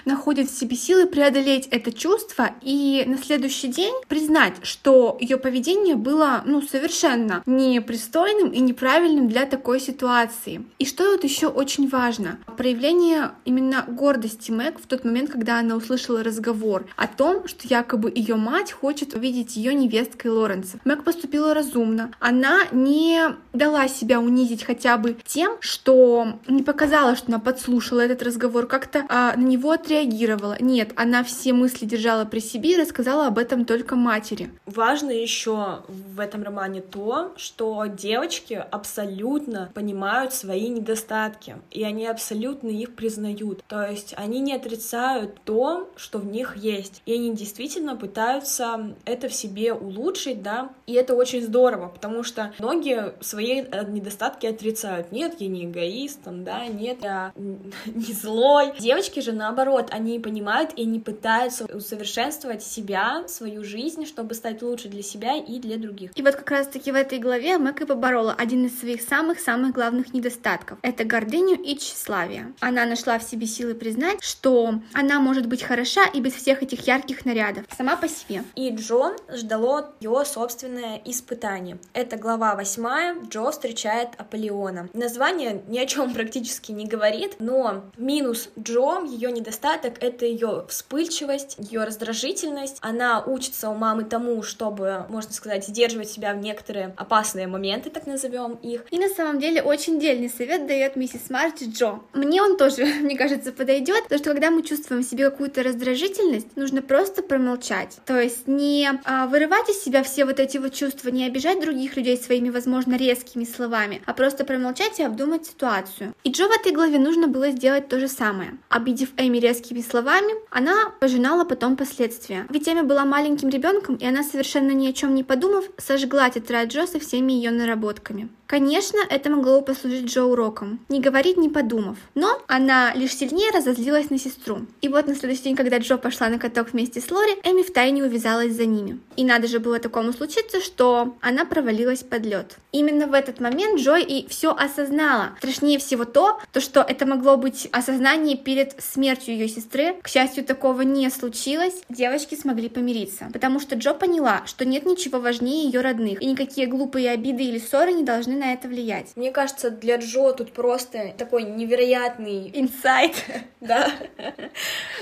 [0.04, 5.94] находит в себе силы преодолеть это чувство и на следующий день признать, что ее поведение
[5.94, 10.64] было ну, совершенно непристойным и неправильным для такой ситуации.
[10.78, 12.38] И что тут еще очень важно?
[12.56, 18.12] Проявление именно гордости Мэг в тот момент, когда она услышала разговор о том, что якобы
[18.14, 20.78] ее мать хочет увидеть ее невесткой Лоренса.
[20.84, 22.10] Мэг поступила разумно.
[22.20, 23.20] Она не
[23.52, 29.04] дала себя унизить хотя бы тем, что не показала, что она подслушала этот разговор, как-то
[29.08, 30.56] а, на него отреагировала.
[30.60, 34.50] Нет, она все мысли держала при себе и рассказала об этом только матери.
[34.66, 42.68] Важно еще в этом романе то, что девочки абсолютно понимают свои недостатки, и они абсолютно
[42.68, 43.62] их признают.
[43.68, 49.28] То есть они не отрицают то, что в них есть, и они действительно пытаются это
[49.28, 54.46] в себе улучшить, да, и это очень здорово, потому что многие свои э, недостатки недостатки
[54.46, 55.12] отрицают.
[55.12, 58.72] Нет, я не эгоист, там, да, нет, я не злой.
[58.78, 64.88] Девочки же наоборот, они понимают и не пытаются усовершенствовать себя, свою жизнь, чтобы стать лучше
[64.88, 66.10] для себя и для других.
[66.14, 70.14] И вот как раз-таки в этой главе Мэг и поборола один из своих самых-самых главных
[70.14, 70.78] недостатков.
[70.82, 72.54] Это гордыню и тщеславие.
[72.60, 76.86] Она нашла в себе силы признать, что она может быть хороша и без всех этих
[76.86, 78.44] ярких нарядов, сама по себе.
[78.54, 81.78] И Джон ждало ее собственное испытание.
[81.92, 83.16] Это глава восьмая.
[83.28, 84.88] Джо встречает Аполеона.
[84.92, 91.56] Название ни о чем практически не говорит, но минус Джо, ее недостаток, это ее вспыльчивость,
[91.58, 92.78] ее раздражительность.
[92.80, 98.06] Она учится у мамы тому, чтобы, можно сказать, сдерживать себя в некоторые опасные моменты, так
[98.06, 98.84] назовем их.
[98.90, 102.00] И на самом деле очень дельный совет дает миссис Марч Джо.
[102.12, 106.56] Мне он тоже, мне кажется, подойдет, потому что когда мы чувствуем в себе какую-то раздражительность,
[106.56, 107.98] нужно просто промолчать.
[108.04, 111.96] То есть не а, вырывать из себя все вот эти вот чувства, не обижать других
[111.96, 116.14] людей своими, возможно, резкими словами, а просто промолчать и обдумать ситуацию.
[116.24, 118.56] И Джо в этой главе нужно было сделать то же самое.
[118.68, 122.46] Обидев Эми резкими словами, она пожинала потом последствия.
[122.50, 126.72] Ведь Эми была маленьким ребенком, и она совершенно ни о чем не подумав, сожгла тетрадь
[126.72, 128.28] Джо со всеми ее наработками.
[128.46, 131.98] Конечно, это могло послужить Джо уроком, не говорить, не подумав.
[132.14, 134.66] Но она лишь сильнее разозлилась на сестру.
[134.80, 138.04] И вот на следующий день, когда Джо пошла на каток вместе с Лори, Эми втайне
[138.04, 139.00] увязалась за ними.
[139.16, 142.56] И надо же было такому случиться, что она провалилась под лед.
[142.70, 145.36] Именно в этот момент Джой и все осознала.
[145.38, 149.94] Страшнее всего то, то, что это могло быть осознание перед смертью ее сестры.
[150.02, 151.82] К счастью, такого не случилось.
[151.88, 153.28] Девочки смогли помириться.
[153.32, 156.20] Потому что Джо поняла, что нет ничего важнее ее родных.
[156.20, 159.12] И никакие глупые обиды или ссоры не должны на это влиять.
[159.14, 163.14] Мне кажется, для Джо тут просто такой невероятный инсайт.
[163.60, 163.90] Да.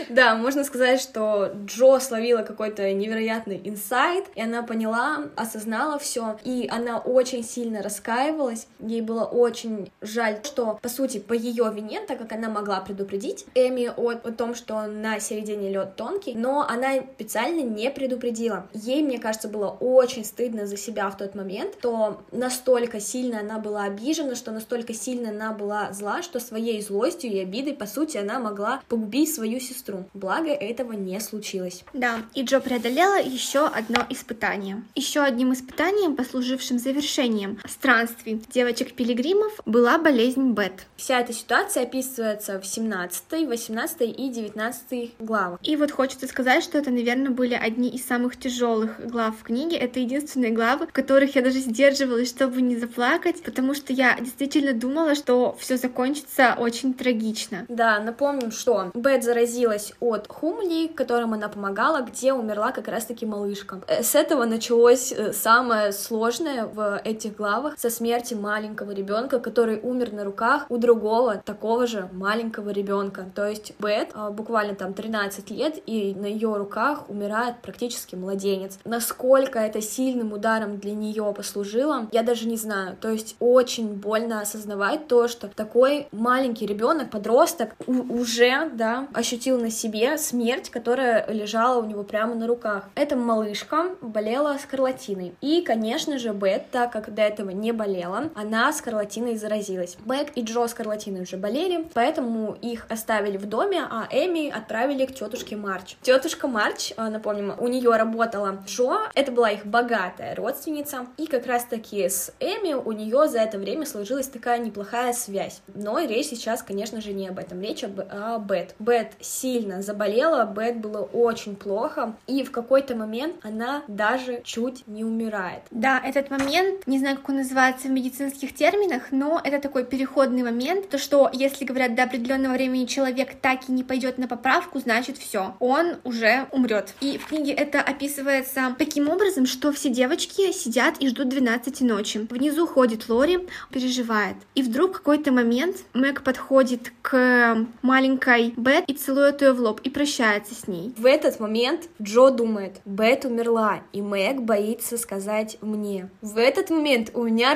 [0.09, 6.66] Да, можно сказать, что Джо словила какой-то невероятный инсайт, и она поняла, осознала все, и
[6.70, 8.66] она очень сильно раскаивалась.
[8.81, 13.47] Ей было очень жаль, что, по сути, по ее вине, так как она могла предупредить
[13.55, 18.67] Эми о, о том, что на середине лед тонкий, но она специально не предупредила.
[18.73, 23.59] Ей, мне кажется, было очень стыдно за себя в тот момент, то настолько сильно она
[23.59, 28.17] была обижена, что настолько сильно она была зла, что своей злостью и обидой, по сути,
[28.17, 30.05] она могла погубить свою сестру.
[30.15, 31.85] Благо, этого не случилось.
[31.93, 34.83] Да, и Джо преодолела еще одно испытание.
[34.95, 40.87] Еще одним испытанием, послужившим завершением странствий девочек-пилигримов, была болезнь Бет.
[40.96, 45.59] Вся эта ситуация описывается в 17, 18 и 19 главах.
[45.62, 49.77] И вот хочется сказать, что это, наверное, были одни из самых тяжелых глав в книге.
[49.77, 54.16] Это единственные главы, в которых я даже сдерживалась, чтобы не заплакать плакать, потому что я
[54.18, 57.64] действительно думала, что все закончится очень трагично.
[57.68, 63.81] Да, напомним, что Бет заразилась от Хумли, которым она помогала, где умерла как раз-таки малышка.
[63.87, 69.81] Э, с этого началось э, самое сложное в этих главах, со смерти маленького ребенка, который
[69.83, 73.27] умер на руках у другого такого же маленького ребенка.
[73.35, 78.79] То есть Бет э, буквально там 13 лет, и на ее руках умирает практически младенец.
[78.85, 82.97] Насколько это сильным ударом для нее послужило, я даже не знаю.
[83.01, 89.71] То есть очень больно осознавать то, что такой маленький ребенок, подросток уже, да, ощутил на
[89.71, 92.85] себе смерть, которая лежала у него прямо на руках.
[92.95, 95.35] Эта малышка болела скарлатиной.
[95.40, 99.96] И, конечно же, Бет, так как до этого не болела, она скарлатиной заразилась.
[100.04, 105.14] Бет и Джо скарлатиной уже болели, поэтому их оставили в доме, а Эми отправили к
[105.14, 105.96] тетушке Марч.
[106.02, 111.46] Тетушка Марч, э, напомним, у нее работала Джо, это была их богатая родственница, и как
[111.46, 115.62] раз таки с Эми у нее за это время сложилась такая неплохая связь.
[115.74, 118.74] Но речь сейчас, конечно же, не об этом, речь об, о Бет.
[118.78, 125.04] Бет сильно заболела, Бет было очень плохо, и в какой-то момент она даже чуть не
[125.04, 125.62] умирает.
[125.70, 127.92] Да, этот момент, не знаю, как он называется в
[128.35, 133.35] медицинских терминах, но это такой переходный момент, то что если говорят до определенного времени человек
[133.40, 136.94] так и не пойдет на поправку, значит все, он уже умрет.
[137.01, 142.27] И в книге это описывается таким образом, что все девочки сидят и ждут 12 ночи.
[142.31, 144.37] Внизу ходит Лори, переживает.
[144.55, 149.81] И вдруг в какой-то момент Мэг подходит к маленькой Бет и целует ее в лоб
[149.83, 150.92] и прощается с ней.
[150.97, 156.09] В этот момент Джо думает, Бет умерла, и Мэг боится сказать мне.
[156.23, 157.55] В этот момент у меня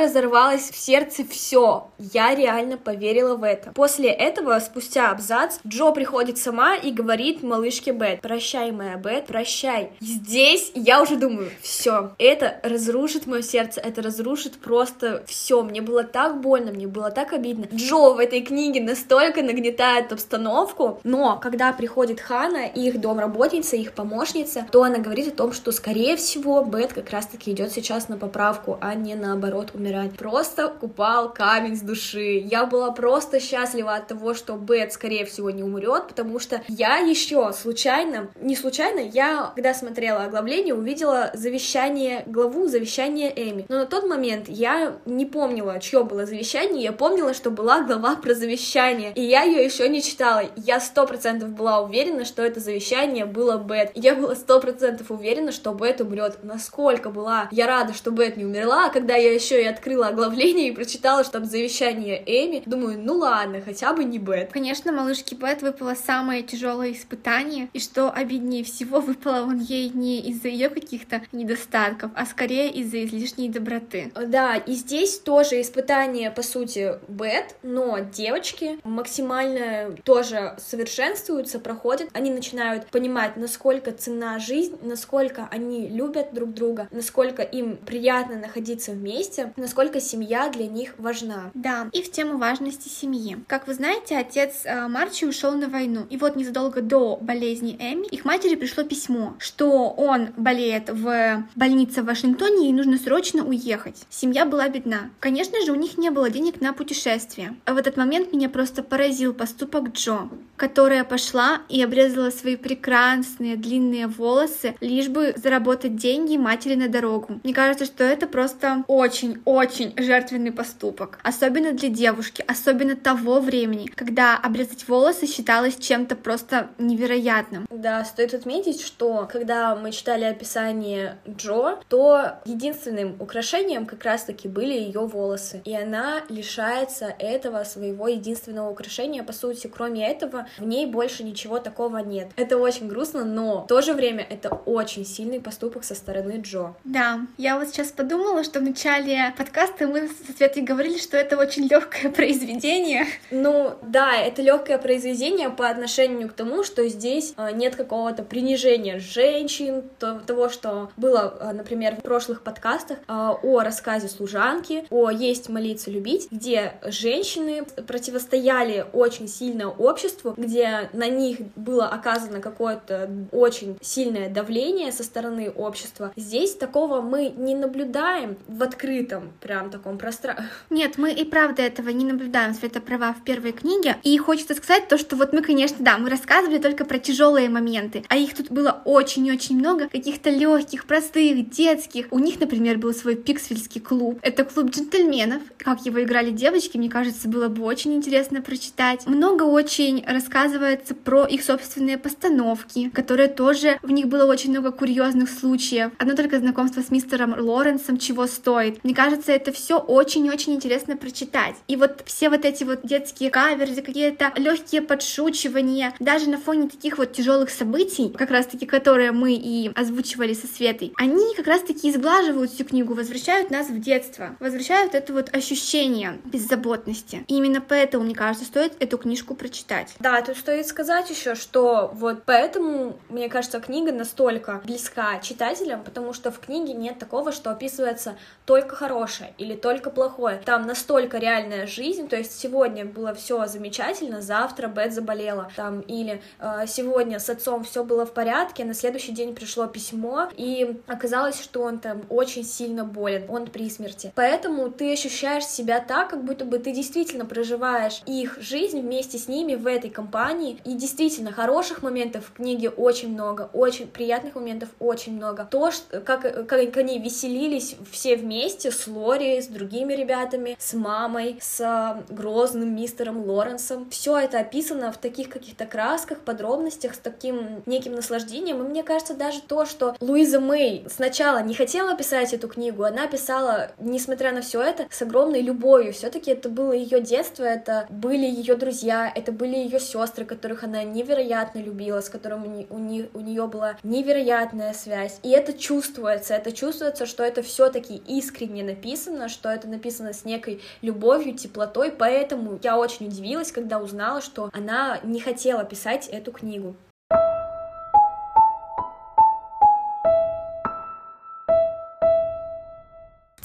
[0.70, 1.88] в сердце все.
[1.98, 3.72] Я реально поверила в это.
[3.72, 9.92] После этого, спустя абзац, Джо приходит сама и говорит малышке Бет, прощай, моя Бет, прощай.
[10.00, 16.04] Здесь я уже думаю, все, это разрушит мое сердце, это разрушит просто все, мне было
[16.04, 17.66] так больно, мне было так обидно.
[17.74, 24.66] Джо в этой книге настолько нагнетает обстановку, но когда приходит Хана, их домработница, их помощница,
[24.70, 28.78] то она говорит о том, что, скорее всего, Бет как раз-таки идет сейчас на поправку,
[28.80, 30.16] а не наоборот умирать.
[30.16, 32.42] Просто купал камень с души.
[32.44, 36.96] Я была просто счастлива от того, что Бет, скорее всего, не умрет, потому что я
[36.96, 43.66] еще случайно, не случайно, я, когда смотрела оглавление, увидела завещание, главу завещания Эми.
[43.68, 48.16] Но на тот момент я не помнила, чье было завещание, я помнила, что была глава
[48.16, 50.42] про завещание, и я ее еще не читала.
[50.56, 53.92] Я сто процентов была уверена, что это завещание было Бет.
[53.94, 56.38] Я была сто процентов уверена, что Бет умрет.
[56.42, 60.47] Насколько была я рада, что Бет не умерла, а когда я еще и открыла оглавление
[60.52, 64.52] и прочитала, что там завещание Эми, думаю, ну ладно, хотя бы не Бет.
[64.52, 70.20] Конечно, малышке Бет выпало самое тяжелое испытание, и что обиднее всего, выпало он ей не
[70.20, 74.12] из-за ее каких-то недостатков, а скорее из-за излишней доброты.
[74.14, 82.10] Да, и здесь Здесь тоже испытание, по сути, бет, но девочки максимально тоже совершенствуются, проходят.
[82.12, 88.90] Они начинают понимать, насколько цена жизнь, насколько они любят друг друга, насколько им приятно находиться
[88.90, 91.50] вместе, насколько семья для них важна.
[91.54, 93.38] Да, и в тему важности семьи.
[93.46, 96.06] Как вы знаете, отец э, Марчи ушел на войну.
[96.10, 102.02] И вот незадолго до болезни Эми их матери пришло письмо, что он болеет в больнице
[102.02, 104.04] в Вашингтоне и нужно срочно уехать.
[104.10, 105.10] Семья была бедна.
[105.20, 107.56] Конечно же, у них не было денег на путешествие.
[107.64, 113.56] А в этот момент меня просто поразил поступок Джо, которая пошла и обрезала свои прекрасные
[113.56, 117.40] длинные волосы, лишь бы заработать деньги матери на дорогу.
[117.44, 121.18] Мне кажется, что это просто очень-очень жертвенный поступок.
[121.22, 127.66] Особенно для девушки, особенно того времени, когда обрезать волосы считалось чем-то просто невероятным.
[127.70, 134.72] Да, стоит отметить, что когда мы читали описание Джо, то единственным украшением как раз-таки были
[134.72, 135.62] ее волосы.
[135.64, 139.22] И она лишается этого своего единственного украшения.
[139.22, 142.28] По сути, кроме этого, в ней больше ничего такого нет.
[142.36, 146.74] Это очень грустно, но в то же время это очень сильный поступок со стороны Джо.
[146.84, 151.36] Да, я вот сейчас подумала, что в начале подкаста мы со Светой говорили, что это
[151.36, 153.06] очень легкое произведение.
[153.30, 158.98] Ну, да, это легкое произведение по отношению к тому, что здесь э, нет какого-то принижения
[158.98, 165.10] женщин, то, того, что было, э, например, в прошлых подкастах э, о рассказе служанки, о
[165.10, 173.10] «Есть, молиться, любить», где женщины противостояли очень сильно обществу, где на них было оказано какое-то
[173.32, 176.12] очень сильное давление со стороны общества.
[176.16, 180.48] Здесь такого мы не наблюдаем в открытом прям таком пространстве.
[180.70, 183.96] Нет, мы и правда этого не наблюдаем, Света права в первой книге.
[184.02, 188.04] И хочется сказать то, что вот мы, конечно, да, мы рассказывали только про тяжелые моменты,
[188.08, 192.06] а их тут было очень-очень много, каких-то легких, простых, детских.
[192.10, 194.18] У них, например, был свой пиксвильский клуб.
[194.22, 195.42] Это клуб джентльменов.
[195.58, 199.06] Как его играли девочки, мне кажется, было бы очень интересно прочитать.
[199.06, 205.30] Много очень рассказывается про их собственные постановки, которые тоже, в них было очень много курьезных
[205.30, 205.92] случаев.
[205.98, 208.82] Одно только знакомство с мистером Лоренсом чего стоит.
[208.84, 211.56] Мне кажется, это все очень-очень интересно прочитать.
[211.66, 216.98] И вот все вот эти вот детские каверзы, какие-то легкие подшучивания, даже на фоне таких
[216.98, 221.62] вот тяжелых событий, как раз таки, которые мы и озвучивали со Светой, они как раз
[221.62, 227.24] таки изглаживают всю книгу, возвращают нас в детство, возвращают это вот ощущение беззаботности.
[227.26, 229.94] И именно поэтому, мне кажется, стоит эту книжку прочитать.
[230.00, 236.12] Да, тут стоит сказать еще, что вот поэтому, мне кажется, книга настолько близка читателям, потому
[236.12, 240.40] что в книге нет такого, что описывается только хорошее или только плохое.
[240.44, 246.20] Там настолько реальная жизнь, то есть сегодня было все замечательно, завтра Бет заболела, там, или
[246.38, 251.40] э, сегодня с отцом все было в порядке, на следующий день пришло письмо, и оказалось,
[251.40, 254.12] что он там очень сильно болен, он при смерти.
[254.14, 259.28] Поэтому ты ощущаешь себя так, как будто бы ты действительно проживаешь их жизнь вместе с
[259.28, 264.68] ними в этой компании, и действительно хороших моментов в книге очень много, очень приятных моментов
[264.78, 265.46] очень много.
[265.50, 271.38] То, что, как, как они веселились все вместе с Лори, с другими ребятами, с мамой,
[271.40, 277.94] с грозным мистером Лоренсом, все это описано в таких каких-то красках, подробностях, с таким неким
[277.94, 282.84] наслаждением, и мне кажется даже то, что Луиза Мэй сначала не хотела писать эту книгу,
[282.84, 287.86] она писала, несмотря на все это, с огромной любовью, все-таки это было ее детство, это
[287.90, 293.08] были ее друзья, это были ее сестры, которых она невероятно любила, с которыми у, не,
[293.14, 295.18] у нее была невероятная связь.
[295.22, 300.60] И это чувствуется, это чувствуется, что это все-таки искренне написано, что это написано с некой
[300.82, 306.74] любовью, теплотой, поэтому я очень удивилась, когда узнала, что она не хотела писать эту книгу.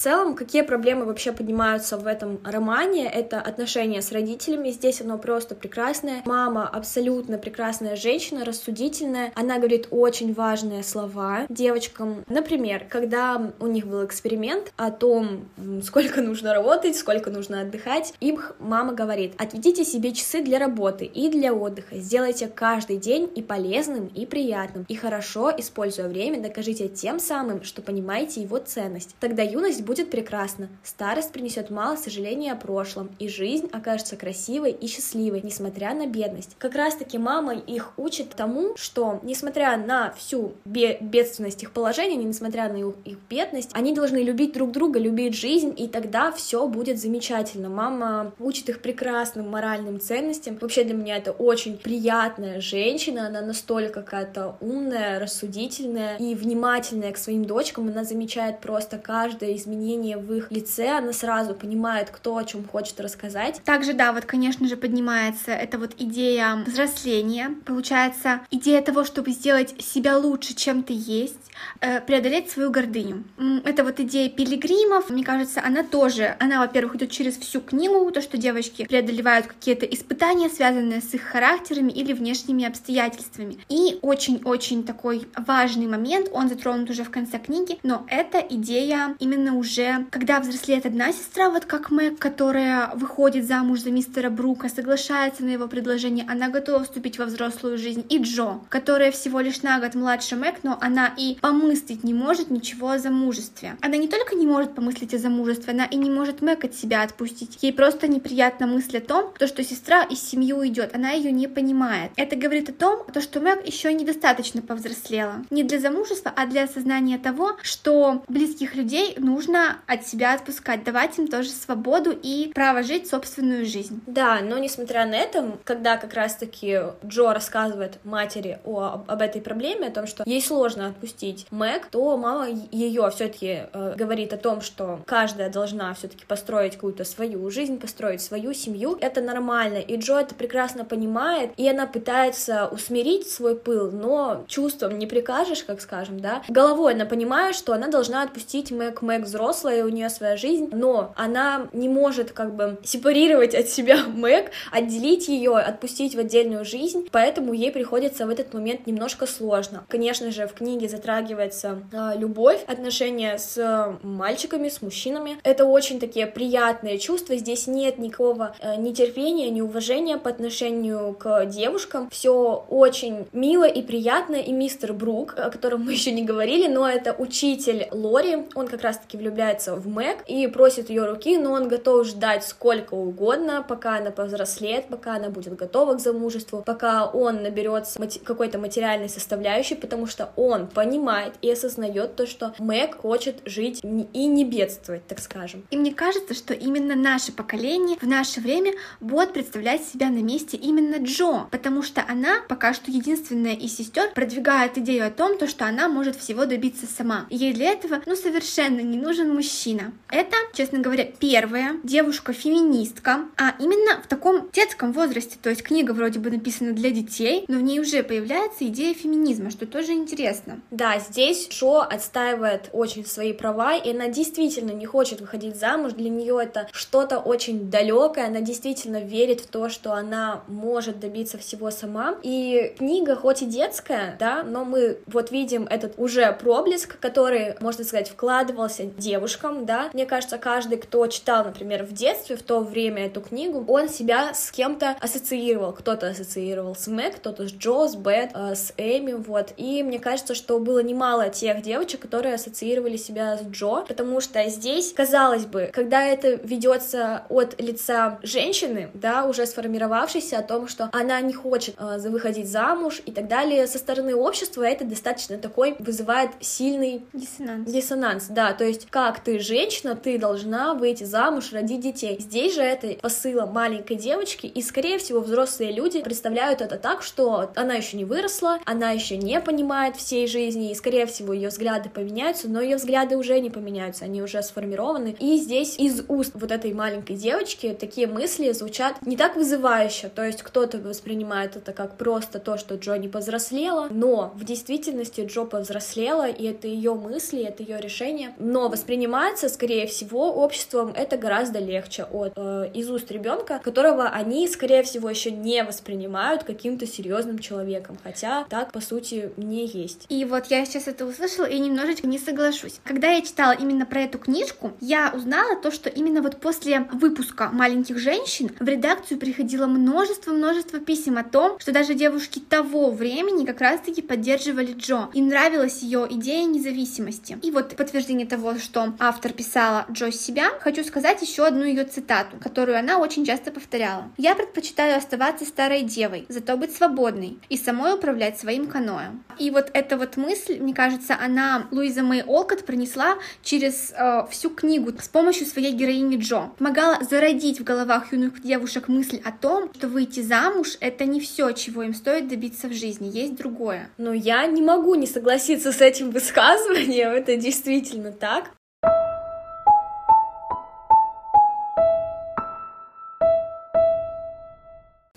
[0.03, 3.09] Целом, какие проблемы вообще поднимаются в этом романе?
[3.09, 4.69] Это отношения с родителями.
[4.69, 6.21] Здесь оно просто прекрасное.
[6.25, 9.31] Мама абсолютно прекрасная женщина, рассудительная.
[9.35, 12.25] Она говорит очень важные слова девочкам.
[12.27, 15.45] Например, когда у них был эксперимент о том,
[15.83, 21.29] сколько нужно работать, сколько нужно отдыхать, им мама говорит, отведите себе часы для работы и
[21.29, 21.97] для отдыха.
[21.97, 24.85] Сделайте каждый день и полезным, и приятным.
[24.89, 29.15] И хорошо, используя время, докажите тем самым, что понимаете его ценность.
[29.21, 30.69] Тогда юность будет будет прекрасно.
[30.81, 36.55] Старость принесет мало сожаления о прошлом, и жизнь окажется красивой и счастливой, несмотря на бедность.
[36.57, 42.73] Как раз таки мама их учит тому, что, несмотря на всю бедственность их положения, несмотря
[42.73, 47.69] на их бедность, они должны любить друг друга, любить жизнь, и тогда все будет замечательно.
[47.69, 50.57] Мама учит их прекрасным моральным ценностям.
[50.59, 57.17] Вообще для меня это очень приятная женщина, она настолько какая-то умная, рассудительная и внимательная к
[57.19, 62.37] своим дочкам, она замечает просто каждое изменение изменения в их лице, она сразу понимает, кто
[62.37, 63.61] о чем хочет рассказать.
[63.63, 69.81] Также, да, вот, конечно же, поднимается эта вот идея взросления, получается, идея того, чтобы сделать
[69.81, 73.23] себя лучше, чем ты есть, э, преодолеть свою гордыню.
[73.65, 78.21] Это вот идея пилигримов, мне кажется, она тоже, она, во-первых, идет через всю книгу, то,
[78.21, 83.57] что девочки преодолевают какие-то испытания, связанные с их характерами или внешними обстоятельствами.
[83.69, 89.57] И очень-очень такой важный момент, он затронут уже в конце книги, но это идея именно
[89.63, 95.43] уже, когда взрослеет одна сестра, вот как Мэг, которая выходит замуж за мистера Брука, соглашается
[95.43, 99.79] на его предложение, она готова вступить во взрослую жизнь, и Джо, которая всего лишь на
[99.79, 103.77] год младше Мэг, но она и помыслить не может ничего о замужестве.
[103.81, 107.01] Она не только не может помыслить о замужестве, она и не может Мэг от себя
[107.03, 107.57] отпустить.
[107.61, 111.47] Ей просто неприятна мысль о том, то, что сестра из семьи уйдет, она ее не
[111.47, 112.11] понимает.
[112.17, 115.45] Это говорит о том, то, что Мэг еще недостаточно повзрослела.
[115.51, 119.52] Не для замужества, а для осознания того, что близких людей нужно
[119.87, 124.01] от себя отпускать, давать им тоже свободу и право жить собственную жизнь.
[124.07, 129.87] Да, но несмотря на это, когда как раз-таки Джо рассказывает матери о, об этой проблеме,
[129.87, 134.61] о том, что ей сложно отпустить Мэг, то мама ее все-таки э, говорит о том,
[134.61, 138.97] что каждая должна все-таки построить какую-то свою жизнь, построить свою семью.
[139.01, 144.97] Это нормально, и Джо это прекрасно понимает, и она пытается усмирить свой пыл, но чувством
[144.99, 146.43] не прикажешь, как скажем, да.
[146.47, 151.13] Головой она понимает, что она должна отпустить Мэг, Мэг взрослая, у нее своя жизнь, но
[151.17, 157.09] она не может как бы сепарировать от себя Мэг, отделить ее, отпустить в отдельную жизнь,
[157.11, 159.83] поэтому ей приходится в этот момент немножко сложно.
[159.89, 165.37] Конечно же, в книге затрагивается э, любовь, отношения с мальчиками, с мужчинами.
[165.43, 172.09] Это очень такие приятные чувства, здесь нет никакого э, нетерпения, неуважения по отношению к девушкам.
[172.09, 176.87] Все очень мило и приятно, и мистер Брук, о котором мы еще не говорили, но
[176.87, 181.67] это учитель Лори, он как раз-таки влюбляется в Мэг и просит ее руки, но он
[181.67, 187.41] готов ждать сколько угодно, пока она повзрослеет, пока она будет готова к замужеству, пока он
[187.41, 193.81] наберется какой-то материальной составляющей, потому что он понимает и осознает то, что Мэг хочет жить
[193.83, 195.65] и не бедствовать, так скажем.
[195.71, 200.57] И мне кажется, что именно наше поколение в наше время будет представлять себя на месте
[200.57, 205.47] именно Джо, потому что она пока что единственная из сестер продвигает идею о том, то,
[205.47, 207.25] что она может всего добиться сама.
[207.29, 209.93] И ей для этого, ну, совершенно не нужен мужчина.
[210.09, 216.19] Это, честно говоря, первая девушка-феминистка, а именно в таком детском возрасте, то есть книга вроде
[216.19, 220.59] бы написана для детей, но в ней уже появляется идея феминизма, что тоже интересно.
[220.71, 226.09] Да, здесь Шо отстаивает очень свои права, и она действительно не хочет выходить замуж, для
[226.09, 231.71] нее это что-то очень далекое, она действительно верит в то, что она может добиться всего
[231.71, 232.15] сама.
[232.23, 237.83] И книга хоть и детская, да, но мы вот видим этот уже проблеск, который, можно
[237.83, 239.89] сказать, вкладывался девушкам, да.
[239.93, 244.33] Мне кажется, каждый, кто читал, например, в детстве, в то время эту книгу, он себя
[244.33, 245.71] с кем-то ассоциировал.
[245.73, 249.53] Кто-то ассоциировал с Мэг, кто-то с Джо, с Бет, э, с Эми, вот.
[249.57, 254.43] И мне кажется, что было немало тех девочек, которые ассоциировали себя с Джо, потому что
[254.49, 260.89] здесь, казалось бы, когда это ведется от лица женщины, да, уже сформировавшейся о том, что
[260.91, 265.75] она не хочет э, выходить замуж и так далее, со стороны общества это достаточно такой
[265.77, 267.69] вызывает сильный диссонанс.
[267.69, 272.15] Диссонанс, да, то есть как ты женщина, ты должна выйти замуж, родить детей.
[272.21, 277.51] Здесь же это посыла маленькой девочки, и скорее всего взрослые люди представляют это так, что
[277.55, 281.89] она еще не выросла, она еще не понимает всей жизни, и скорее всего ее взгляды
[281.89, 285.17] поменяются, но ее взгляды уже не поменяются, они уже сформированы.
[285.19, 290.25] И здесь из уст вот этой маленькой девочки такие мысли звучат не так вызывающе, то
[290.25, 295.43] есть кто-то воспринимает это как просто то, что Джо не повзрослела, но в действительности Джо
[295.43, 301.57] повзрослела, и это ее мысли, это ее решение, но воспринимается, скорее всего, обществом это гораздо
[301.57, 307.39] легче от э, из уст ребенка, которого они, скорее всего, еще не воспринимают каким-то серьезным
[307.39, 310.05] человеком, хотя так, по сути, не есть.
[310.09, 312.79] И вот я сейчас это услышала и немножечко не соглашусь.
[312.83, 317.49] Когда я читала именно про эту книжку, я узнала то, что именно вот после выпуска
[317.51, 323.59] «Маленьких женщин» в редакцию приходило множество-множество писем о том, что даже девушки того времени как
[323.59, 325.09] раз-таки поддерживали Джо.
[325.13, 327.39] Им нравилась ее идея независимости.
[327.41, 332.37] И вот подтверждение того, что автор писала Джо себя, хочу сказать еще одну ее цитату,
[332.41, 334.11] которую она очень часто повторяла.
[334.17, 339.23] «Я предпочитаю оставаться старой девой, зато быть свободной и самой управлять своим каноем».
[339.39, 344.49] И вот эта вот мысль, мне кажется, она Луиза Мэй Олкот принесла через э, всю
[344.49, 346.51] книгу с помощью своей героини Джо.
[346.57, 351.51] Помогала зародить в головах юных девушек мысль о том, что выйти замуж— это не все,
[351.51, 353.89] чего им стоит добиться в жизни, есть другое.
[353.97, 358.51] Но я не могу не согласиться с этим высказыванием, это действительно так.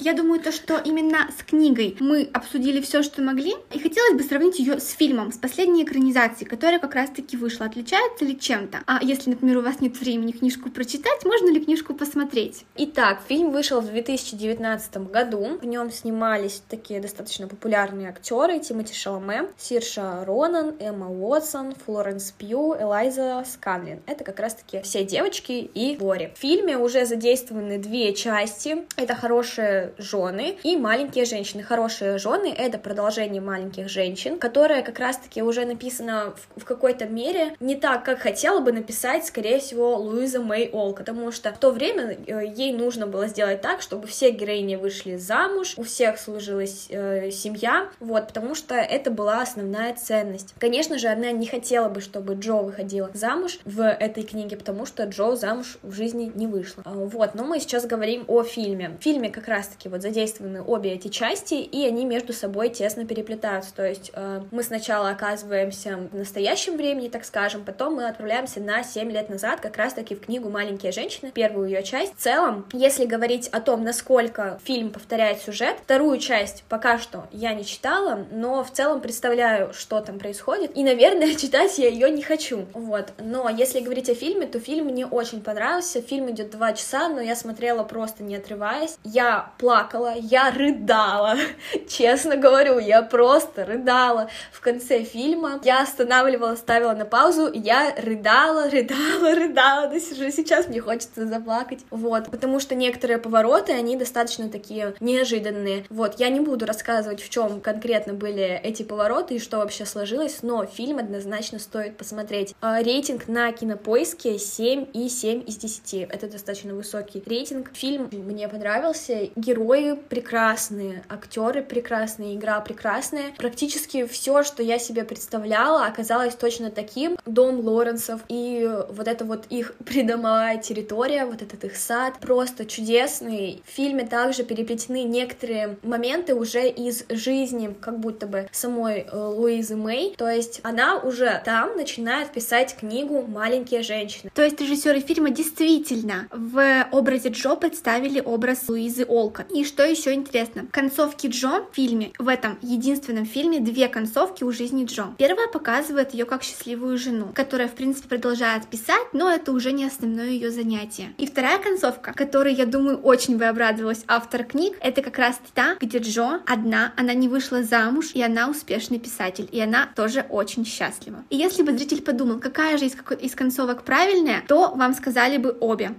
[0.07, 4.23] Я думаю, то, что именно с книгой мы обсудили все, что могли, и хотелось бы
[4.23, 7.67] сравнить ее с фильмом, с последней экранизацией, которая как раз-таки вышла.
[7.67, 8.83] Отличается ли чем-то?
[8.87, 12.65] А если, например, у вас нет времени книжку прочитать, можно ли книжку посмотреть?
[12.77, 15.59] Итак, фильм вышел в 2019 году.
[15.61, 22.77] В нем снимались такие достаточно популярные актеры Тимоти Шаломе, Сирша Ронан, Эмма Уотсон, Флоренс Пью,
[22.81, 24.03] Элайза Сканлин.
[24.07, 26.33] Это как раз-таки все девочки и Бори.
[26.37, 28.87] В фильме уже задействованы две части.
[28.97, 31.63] Это хорошие жены и маленькие женщины.
[31.63, 37.57] Хорошие жены— это продолжение маленьких женщин, которое как раз-таки уже написано в, в какой-то мере
[37.61, 41.71] не так, как хотела бы написать, скорее всего, Луиза Мэй Олк, потому что в то
[41.71, 46.87] время э, ей нужно было сделать так, чтобы все героини вышли замуж, у всех служилась
[46.91, 50.55] э, семья, вот, потому что это была основная ценность.
[50.59, 55.05] Конечно же, она не хотела бы, чтобы Джо выходила замуж в этой книге, потому что
[55.05, 56.83] Джо замуж в жизни не вышла.
[56.85, 58.97] А, вот, но мы сейчас говорим о фильме.
[59.01, 63.74] В фильме как раз-таки вот задействованы обе эти части, и они между собой тесно переплетаются,
[63.74, 68.82] то есть э, мы сначала оказываемся в настоящем времени, так скажем, потом мы отправляемся на
[68.82, 72.16] 7 лет назад, как раз-таки в книгу «Маленькие женщины», первую ее часть.
[72.16, 77.55] В целом, если говорить о том, насколько фильм повторяет сюжет, вторую часть пока что я
[77.55, 82.22] не читала, но в целом представляю, что там происходит, и, наверное, читать я ее не
[82.22, 83.12] хочу, вот.
[83.18, 87.20] Но если говорить о фильме, то фильм мне очень понравился, фильм идет два часа, но
[87.20, 89.76] я смотрела просто не отрываясь, я плакала,
[90.16, 91.37] я рыдала,
[91.89, 94.29] честно говорю, я просто рыдала.
[94.53, 100.68] В конце фильма, я останавливала, ставила на паузу, я рыдала, рыдала, рыдала, до сих сейчас
[100.68, 106.41] мне хочется заплакать, вот, потому что некоторые повороты, они достаточно такие неожиданные, вот, я не
[106.41, 111.59] буду рассказывать, в чем конкретно были эти повороты и что вообще сложилось, но фильм однозначно
[111.59, 112.55] стоит посмотреть.
[112.61, 118.49] А, рейтинг на кинопоиске 7 и 7 из 10, это достаточно высокий рейтинг, фильм мне
[118.49, 126.71] понравился, герои прекрасные, актеры прекрасные, игра прекрасная, практически все, что я себе представляла, оказалось точно
[126.71, 132.67] таким, дом Лоренсов и вот это вот их придомовая территория, вот этот их сад, просто
[132.67, 133.63] чудесный.
[133.67, 139.77] В фильме также переплетены некоторые моменты уже из жизни, как будто бы самой э, Луизы
[139.77, 144.31] Мэй, то есть она уже там начинает писать книгу «Маленькие женщины».
[144.35, 149.46] То есть режиссеры фильма действительно в образе Джо представили образ Луизы Олка.
[149.55, 154.45] И что еще интересно, в концовке Джо в фильме, в этом единственном фильме, две концовки
[154.45, 155.15] у жизни Джо.
[155.19, 159.85] Первая показывает ее как счастливую жену, которая, в принципе, продолжает писать, но это уже не
[159.85, 161.15] основное ее занятие.
[161.19, 165.77] И вторая концовка, которой, я думаю, очень бы обрадовалась автор книг, это как раз та,
[165.81, 170.65] где Джо одна, она не вышла замуж, и она успешный писатель, и она тоже очень
[170.65, 171.25] счастлива.
[171.31, 175.57] И если бы зритель подумал, какая же из, из концовок правильная, то вам сказали бы
[175.61, 175.95] обе.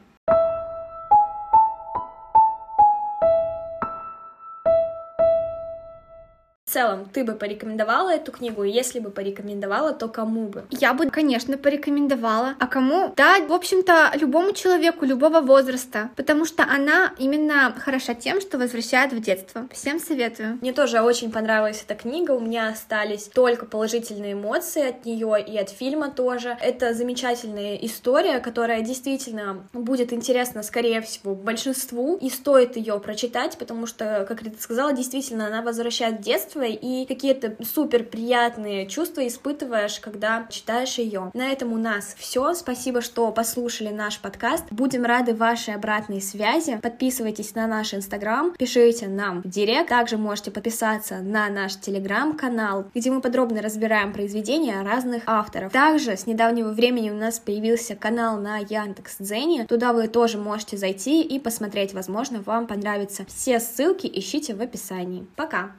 [6.77, 8.63] Целом, ты бы порекомендовала эту книгу?
[8.63, 10.65] Если бы порекомендовала, то кому бы?
[10.69, 12.53] Я бы, конечно, порекомендовала.
[12.59, 13.13] А кому?
[13.15, 16.11] Да, в общем-то, любому человеку, любого возраста.
[16.15, 19.67] Потому что она именно хороша тем, что возвращает в детство.
[19.71, 20.59] Всем советую.
[20.61, 22.31] Мне тоже очень понравилась эта книга.
[22.31, 26.57] У меня остались только положительные эмоции от нее и от фильма тоже.
[26.61, 32.17] Это замечательная история, которая действительно будет интересна, скорее всего, большинству.
[32.21, 37.55] И стоит ее прочитать, потому что, как Рита сказала, действительно, она возвращает детство и какие-то
[37.63, 41.31] супер приятные чувства испытываешь, когда читаешь ее.
[41.33, 42.53] На этом у нас все.
[42.53, 44.65] Спасибо, что послушали наш подкаст.
[44.71, 46.79] Будем рады вашей обратной связи.
[46.81, 49.89] Подписывайтесь на наш инстаграм, пишите нам в директ.
[49.89, 55.71] Также можете подписаться на наш телеграм-канал, где мы подробно разбираем произведения разных авторов.
[55.71, 59.65] Также с недавнего времени у нас появился канал на Яндекс.Дзене.
[59.65, 61.93] Туда вы тоже можете зайти и посмотреть.
[61.93, 63.25] Возможно, вам понравится.
[63.25, 65.27] Все ссылки ищите в описании.
[65.35, 65.71] Пока!